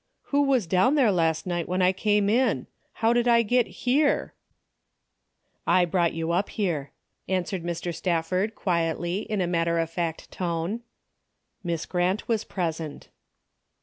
[0.33, 2.65] Who was down there last night when I came in?
[3.05, 4.33] How did I get here?""
[5.77, 6.89] I brought you up here,"
[7.29, 7.91] answered Mr.
[7.93, 10.79] Staf ford, quietly, in a matter of fact tone."
[11.63, 13.09] Miss Grant was present."